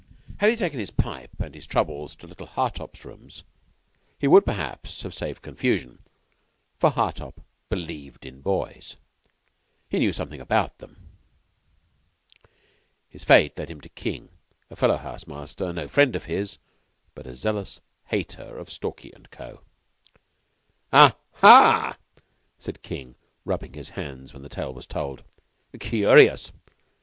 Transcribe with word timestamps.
Had 0.39 0.49
he 0.49 0.55
taken 0.55 0.79
his 0.79 0.89
pipe 0.89 1.39
and 1.39 1.53
his 1.53 1.67
troubles 1.67 2.15
to 2.15 2.25
little 2.25 2.47
Hartopp's 2.47 3.05
rooms 3.05 3.43
he 4.17 4.27
would, 4.27 4.43
perhaps, 4.47 5.03
have 5.03 5.11
been 5.11 5.17
saved 5.19 5.43
confusion, 5.43 5.99
for 6.79 6.89
Hartopp 6.89 7.39
believed 7.69 8.25
in 8.25 8.41
boys, 8.41 8.95
and 9.91 9.99
knew 9.99 10.11
something 10.11 10.41
about 10.41 10.79
them. 10.79 11.07
His 13.09 13.23
fate 13.23 13.55
led 13.59 13.69
him 13.69 13.79
to 13.79 13.89
King, 13.89 14.29
a 14.71 14.75
fellow 14.75 14.97
house 14.97 15.27
master, 15.27 15.71
no 15.71 15.87
friend 15.87 16.15
of 16.15 16.25
his, 16.25 16.57
but 17.13 17.27
a 17.27 17.35
zealous 17.35 17.79
hater 18.05 18.57
of 18.57 18.71
Stalky 18.71 19.13
& 19.25 19.29
Co. 19.29 19.61
"Ah 20.91 21.15
haa!" 21.33 21.95
said 22.57 22.81
King, 22.81 23.13
rubbing 23.45 23.73
his 23.73 23.89
hands 23.91 24.33
when 24.33 24.41
the 24.41 24.49
tale 24.49 24.73
was 24.73 24.87
told. 24.87 25.23
"Curious! 25.79 26.51